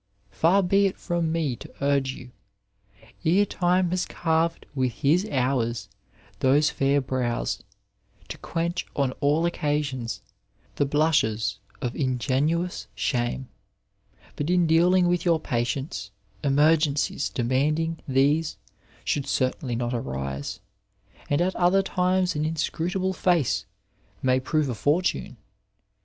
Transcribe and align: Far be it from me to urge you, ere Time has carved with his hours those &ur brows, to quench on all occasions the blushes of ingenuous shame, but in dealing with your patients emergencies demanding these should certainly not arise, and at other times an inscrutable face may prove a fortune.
Far 0.31 0.63
be 0.63 0.87
it 0.87 0.97
from 0.97 1.31
me 1.31 1.55
to 1.57 1.71
urge 1.79 2.13
you, 2.13 2.31
ere 3.23 3.45
Time 3.45 3.91
has 3.91 4.07
carved 4.07 4.65
with 4.73 4.91
his 4.93 5.29
hours 5.29 5.89
those 6.39 6.73
&ur 6.81 6.99
brows, 7.01 7.61
to 8.27 8.39
quench 8.39 8.87
on 8.95 9.11
all 9.21 9.45
occasions 9.45 10.23
the 10.77 10.87
blushes 10.87 11.59
of 11.83 11.95
ingenuous 11.95 12.87
shame, 12.95 13.47
but 14.35 14.49
in 14.49 14.65
dealing 14.65 15.07
with 15.07 15.23
your 15.23 15.39
patients 15.39 16.09
emergencies 16.43 17.29
demanding 17.29 17.99
these 18.07 18.57
should 19.05 19.27
certainly 19.27 19.75
not 19.75 19.93
arise, 19.93 20.61
and 21.29 21.41
at 21.43 21.55
other 21.55 21.83
times 21.83 22.35
an 22.35 22.43
inscrutable 22.43 23.13
face 23.13 23.65
may 24.23 24.39
prove 24.39 24.67
a 24.67 24.73
fortune. 24.73 25.37